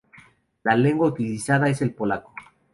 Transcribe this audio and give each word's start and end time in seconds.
La 0.63 0.75
lengua 0.75 1.05
utilizada 1.09 1.69
es 1.69 1.83
el 1.83 1.93
polaco. 1.93 2.33